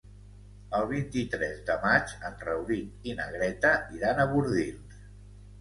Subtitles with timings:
[0.77, 5.07] El vint-i-tres de maig en Rauric i na Greta iran a Bordils.